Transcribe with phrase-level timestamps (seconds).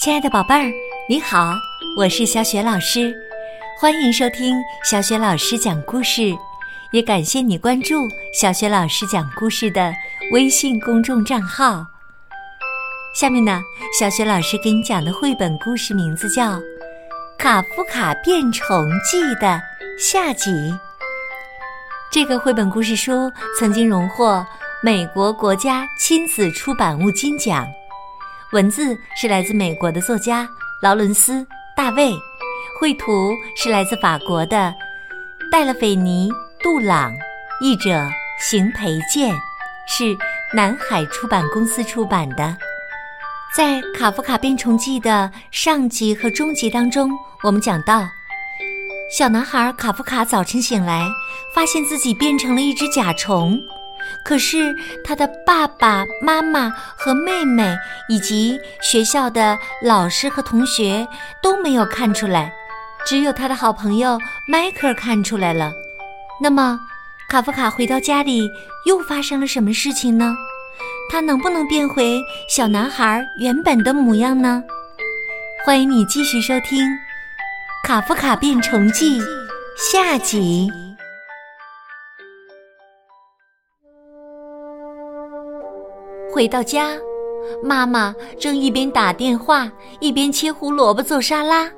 [0.00, 0.72] 亲爱的宝贝儿，
[1.10, 1.52] 你好，
[1.94, 3.14] 我是小雪老师，
[3.78, 6.34] 欢迎收听小雪老师讲故事，
[6.90, 9.92] 也感谢你关注小雪老师讲故事的
[10.32, 11.84] 微信公众账号。
[13.14, 13.60] 下面呢，
[13.98, 16.52] 小雪老师给你讲的绘本故事名字叫
[17.36, 19.60] 《卡夫卡变虫记》的
[19.98, 20.50] 下集。
[22.10, 24.42] 这个绘本故事书曾经荣获
[24.82, 27.66] 美国国家亲子出版物金奖。
[28.52, 30.48] 文字是来自美国的作家
[30.82, 31.34] 劳伦斯·
[31.76, 32.12] 大卫，
[32.80, 34.74] 绘图是来自法国的
[35.52, 36.28] 戴勒斐尼·
[36.60, 37.12] 杜朗，
[37.60, 38.04] 译者
[38.40, 39.32] 邢培建，
[39.86, 40.16] 是
[40.52, 42.56] 南海出版公司出版的。
[43.56, 47.08] 在《卡夫卡变虫记》的上集和中集当中，
[47.44, 48.08] 我们讲到，
[49.16, 51.08] 小男孩卡夫卡早晨醒来，
[51.54, 53.62] 发现自己变成了一只甲虫。
[54.24, 57.76] 可是他的爸爸妈妈和妹妹
[58.08, 61.06] 以及学校的老师和同学
[61.42, 62.52] 都没有看出来，
[63.06, 65.72] 只有他的好朋友迈克尔看出来了。
[66.40, 66.78] 那么，
[67.28, 68.50] 卡夫卡回到家里
[68.86, 70.34] 又发生了什么事情呢？
[71.10, 74.62] 他能不能变回小男孩原本的模样呢？
[75.66, 76.84] 欢迎你继续收听
[77.84, 79.20] 《卡夫卡变虫记》
[79.76, 80.70] 下集。
[86.40, 86.96] 回到家，
[87.62, 91.70] 妈妈正一边打电话一边切胡萝卜做沙拉。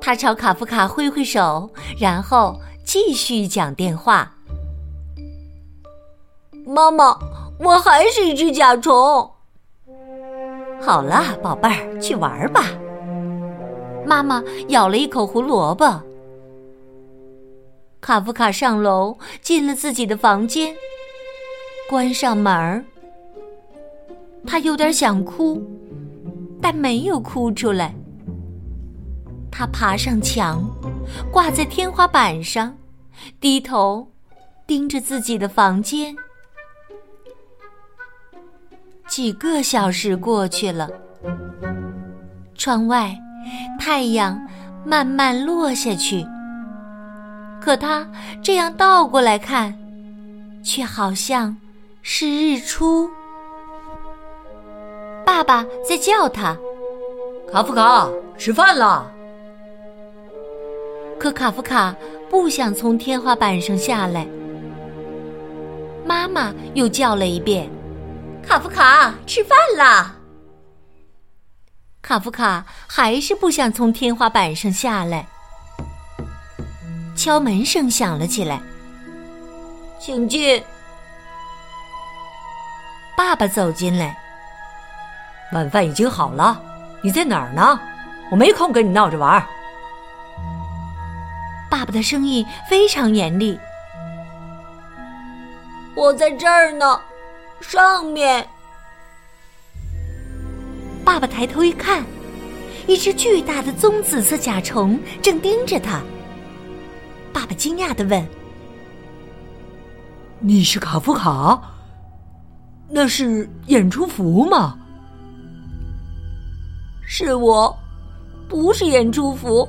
[0.00, 4.32] 她朝卡夫卡挥挥手，然后继续讲电话。
[6.64, 7.18] 妈妈，
[7.58, 9.28] 我还是一只甲虫。
[10.80, 12.66] 好了，宝贝儿，去玩吧。
[14.06, 16.00] 妈妈咬了一口胡萝卜。
[18.00, 20.72] 卡夫卡上楼，进了自己的房间，
[21.90, 22.84] 关上门儿。
[24.46, 25.62] 他有点想哭，
[26.62, 27.94] 但没有哭出来。
[29.50, 30.62] 他爬上墙，
[31.32, 32.76] 挂在天花板上，
[33.40, 34.06] 低头
[34.66, 36.14] 盯着自己的房间。
[39.06, 40.90] 几个小时过去了，
[42.54, 43.16] 窗外
[43.78, 44.38] 太阳
[44.84, 46.26] 慢慢落下去，
[47.60, 48.06] 可他
[48.42, 49.72] 这样倒过来看，
[50.62, 51.56] 却好像
[52.02, 53.08] 是日出。
[55.36, 56.56] 爸爸在叫他
[57.52, 58.08] ：“卡夫卡，
[58.38, 59.12] 吃饭了。”
[61.20, 61.94] 可卡夫卡
[62.30, 64.26] 不想从天花板上下来。
[66.06, 67.68] 妈妈又叫了一遍
[68.42, 70.16] ：“卡夫卡，吃饭了。”
[72.00, 75.28] 卡夫卡还是不想从天花板上下来。
[77.14, 78.58] 敲门声响了起来
[80.00, 80.64] ，“请进。”
[83.18, 84.22] 爸爸走进来。
[85.52, 86.60] 晚饭已经好了，
[87.02, 87.78] 你在哪儿呢？
[88.30, 89.44] 我没空跟你闹着玩。
[91.70, 93.58] 爸爸的声音非常严厉。
[95.94, 97.00] 我在这儿呢，
[97.60, 98.46] 上面。
[101.04, 102.04] 爸爸抬头一看，
[102.88, 106.02] 一只巨大的棕紫色甲虫正盯着他。
[107.32, 108.26] 爸爸惊讶的问
[110.40, 111.60] ：“你是卡夫卡？
[112.88, 114.76] 那是演出服吗？”
[117.08, 117.74] 是我，
[118.48, 119.66] 不是演出服，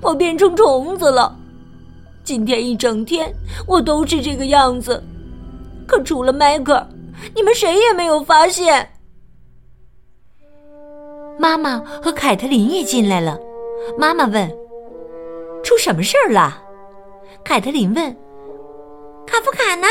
[0.00, 1.36] 我变成虫子了。
[2.24, 3.30] 今天一整天
[3.68, 5.04] 我都是这个样子，
[5.86, 6.84] 可除了迈克，
[7.34, 8.90] 你们谁也没有发现。
[11.38, 13.38] 妈妈和凯特琳也进来了。
[13.98, 14.50] 妈妈问
[15.62, 16.62] ：“出什么事儿了？”
[17.44, 18.16] 凯特琳问
[19.26, 19.86] ：“卡夫卡呢？”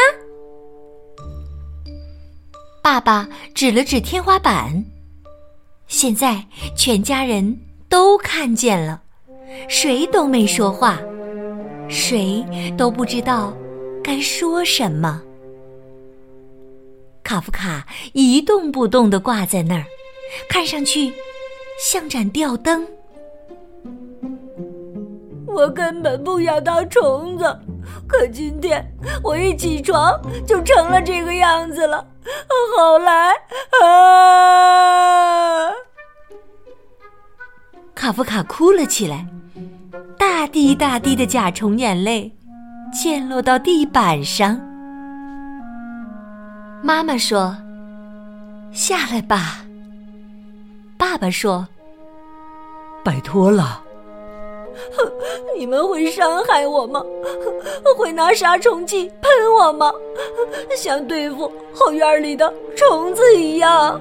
[2.82, 4.84] 爸爸指了指天花板。
[5.88, 6.44] 现在
[6.75, 9.01] 全家人都看见了，
[9.68, 11.00] 谁都没说话，
[11.88, 12.46] 谁
[12.78, 13.53] 都不知道
[14.03, 15.22] 该说什么。
[17.23, 19.85] 卡夫卡一动不动的挂在那儿，
[20.50, 21.14] 看上去
[21.79, 22.85] 像盏吊灯。
[25.47, 27.59] 我根本不想当虫子，
[28.08, 28.85] 可今天
[29.23, 32.05] 我一起床就成了这个样子了。
[32.78, 33.32] 后来
[33.82, 34.15] 啊，
[38.05, 39.25] 卡夫卡哭了起来，
[40.16, 42.31] 大滴大滴的甲虫眼泪
[42.93, 44.61] 溅落到地板上。
[46.84, 47.57] 妈妈说
[48.72, 49.66] ：“下来吧。”
[50.99, 51.67] 爸爸说
[53.03, 53.81] ：“拜托了。”，
[55.58, 57.01] 你们会伤害我吗？
[57.97, 59.91] 会拿杀虫剂喷我吗？
[60.78, 63.99] 像对付后院里的虫子一样？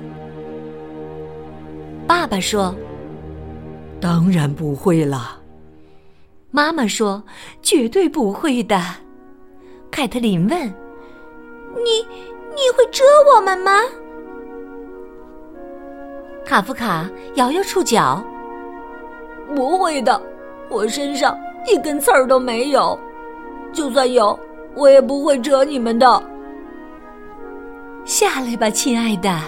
[2.06, 2.74] 爸爸说
[4.04, 5.40] ：“当然不会了。”
[6.52, 7.24] 妈妈说
[7.62, 8.78] ：“绝对不会的。”
[9.90, 10.60] 凯特琳问
[11.82, 12.06] ：“你
[12.50, 13.02] 你会蛰
[13.34, 13.80] 我们吗？”
[16.44, 18.22] 卡夫卡摇摇触角
[19.56, 20.20] ：“不会的，
[20.68, 21.34] 我身上
[21.66, 22.98] 一根刺儿都没有，
[23.72, 24.38] 就算有，
[24.76, 26.22] 我也不会蛰你们的。”
[28.04, 29.40] 下来吧，亲爱的。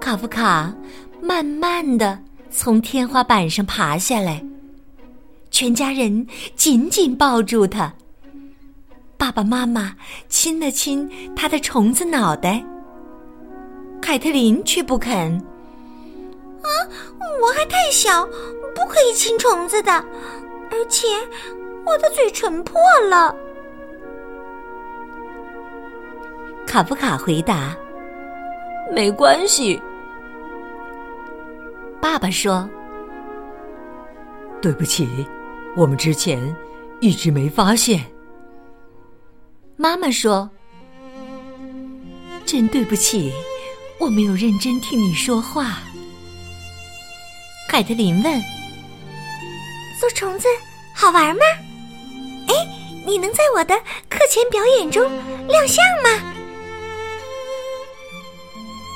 [0.00, 0.72] 卡夫卡
[1.22, 2.18] 慢慢的
[2.50, 4.44] 从天花板上爬下来，
[5.50, 6.26] 全家人
[6.56, 7.92] 紧紧抱住他。
[9.16, 9.94] 爸爸妈妈
[10.28, 12.64] 亲了亲他的虫子脑袋，
[14.00, 15.32] 凯特琳却不肯。
[16.62, 16.68] 啊，
[17.42, 18.24] 我还太小，
[18.74, 21.06] 不可以亲虫子的，而且
[21.84, 23.34] 我的嘴唇破了。
[26.66, 27.76] 卡夫卡回答
[28.94, 29.80] ：“没关系。”
[32.00, 32.68] 爸爸说
[34.62, 35.08] ：“对不起，
[35.76, 36.56] 我们之前
[37.00, 38.04] 一直没发现。”
[39.76, 40.48] 妈妈说
[42.46, 43.32] ：“真对不起，
[43.98, 45.78] 我没有认真听你说话。”
[47.68, 48.42] 凯特琳问
[50.00, 50.48] ：“做虫子
[50.94, 51.42] 好玩吗？
[52.48, 52.54] 哎，
[53.06, 53.74] 你能在我的
[54.08, 55.02] 课前表演中
[55.48, 56.08] 亮相吗？”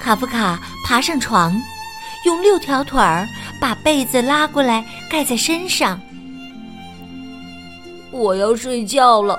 [0.00, 1.54] 卡夫卡爬上床，
[2.24, 3.26] 用六条腿儿
[3.60, 6.00] 把被子拉过来盖在身上。
[8.10, 9.38] 我要睡觉了，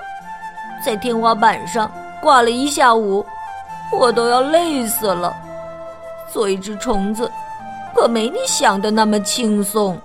[0.85, 1.91] 在天花板上
[2.21, 3.25] 挂了一下午，
[3.91, 5.33] 我都要累死了。
[6.31, 7.31] 做一只虫子，
[7.95, 9.97] 可没你想的那么轻松。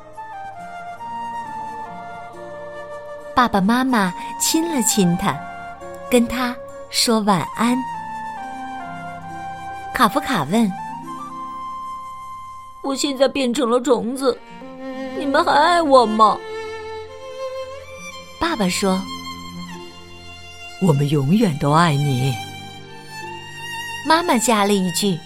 [3.34, 5.34] 爸爸妈妈亲了亲他，
[6.10, 6.54] 跟他
[6.90, 7.76] 说晚安。
[9.92, 10.70] 卡夫卡问
[12.82, 14.38] ：“我现在变成了虫子，
[15.18, 16.38] 你们还爱我吗？”
[18.40, 19.00] 爸爸说
[20.82, 22.34] ：“我们永远都爱你。”
[24.06, 25.18] 妈妈加了一句：“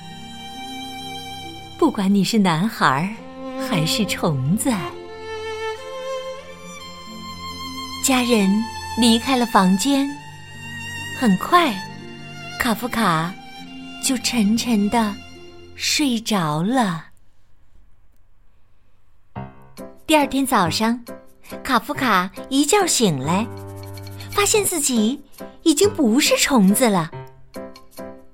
[1.79, 3.15] 不管你是男孩
[3.69, 4.73] 还是虫子。”
[8.05, 8.51] 家人
[8.99, 10.09] 离开了房间，
[11.19, 11.73] 很快，
[12.61, 13.33] 卡夫卡。
[14.07, 15.15] 就沉沉的
[15.77, 17.07] 睡着了。
[20.07, 21.03] 第二天早上，
[21.63, 23.47] 卡夫卡一觉醒来，
[24.31, 25.23] 发现自己
[25.63, 27.11] 已经不是虫子了。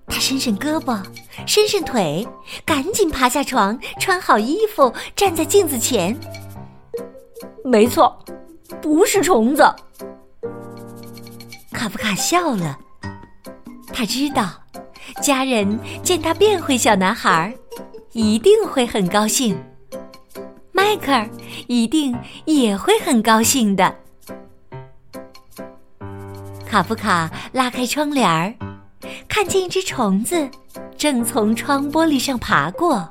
[0.09, 1.01] 他伸伸胳膊，
[1.47, 2.27] 伸伸腿，
[2.65, 6.19] 赶紧爬下床，穿好衣服，站在镜子前。
[7.65, 8.19] 没错，
[8.83, 9.63] 不是虫子。
[11.71, 12.77] 卡夫卡笑了，
[13.93, 14.51] 他知道。
[15.23, 17.55] 家人见他变回小男孩，
[18.13, 19.57] 一定会很高兴。
[20.81, 21.29] 迈克尔
[21.67, 23.95] 一定也会很高兴的。
[26.67, 28.55] 卡夫卡拉开窗帘儿，
[29.29, 30.49] 看见一只虫子
[30.97, 33.07] 正从窗玻璃上爬过。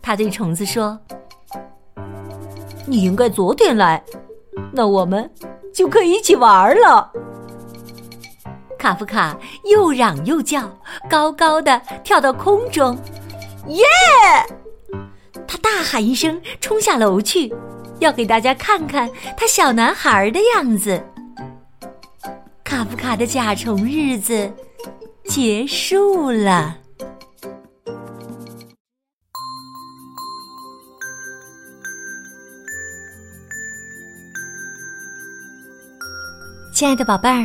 [0.00, 0.98] 他对虫子说
[2.88, 4.02] ：“你应该昨天来，
[4.72, 5.30] 那我们
[5.74, 7.12] 就可以一起玩了。”
[8.78, 9.36] 卡夫卡
[9.70, 10.62] 又嚷又叫，
[11.08, 12.96] 高高的跳到空中，
[13.68, 13.84] 耶！
[15.50, 17.52] 他大喊一声，冲下楼去，
[17.98, 21.04] 要给大家看看他小男孩的样子。
[22.62, 24.48] 卡夫卡的甲虫日子
[25.24, 26.76] 结束了。
[36.72, 37.44] 亲爱的宝贝儿。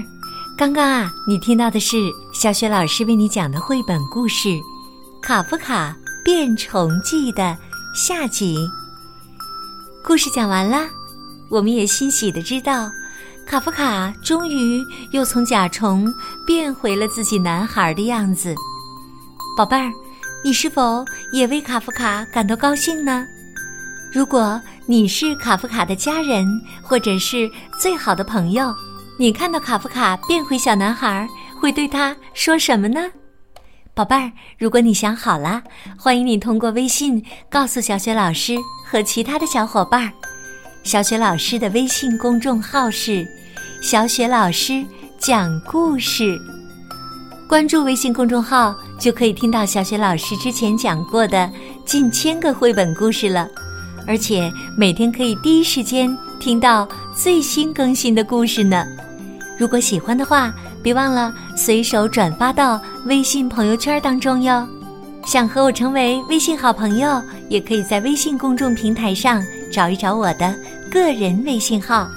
[0.55, 1.97] 刚刚啊，你听到的是
[2.35, 4.47] 小雪老师为你讲的绘本故事
[5.23, 7.57] 《卡夫卡变虫记》的
[7.95, 8.69] 下集。
[10.03, 10.85] 故事讲完了，
[11.49, 12.91] 我们也欣喜的知道，
[13.47, 16.05] 卡夫卡终于又从甲虫
[16.45, 18.53] 变回了自己男孩的样子。
[19.57, 19.89] 宝贝儿，
[20.43, 23.25] 你是否也为卡夫卡感到高兴呢？
[24.13, 26.45] 如果你是卡夫卡的家人，
[26.83, 27.49] 或者是
[27.79, 28.75] 最好的朋友。
[29.17, 31.25] 你看到卡夫卡变回小男孩，
[31.61, 33.09] 会对他说什么呢？
[33.95, 35.63] 宝贝儿，如果你想好了，
[35.97, 40.11] 欢迎你通过微信告诉小雪老师和其他的小伙伴儿。
[40.83, 43.25] 小雪老师的微信公众号是
[43.81, 44.85] “小雪老师
[45.17, 46.37] 讲故事”，
[47.47, 51.49] 关注微信公众号就可以听到小雪老师之前讲过的
[51.85, 53.47] 近千个绘本故事了，
[54.05, 56.85] 而且每天可以第一时间听到
[57.15, 58.85] 最新更新的故事呢。
[59.57, 60.53] 如果喜欢的话，
[60.85, 64.67] 别忘了随手转发到微信朋友圈当中哟。
[65.25, 70.55] 想和我成为微信好朋友，也可以在微信公众平台上找一找我的
[70.91, 72.07] 个人微信号。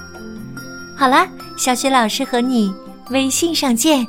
[0.95, 2.71] 好啦，小雪老师和你
[3.09, 4.07] 微信上见。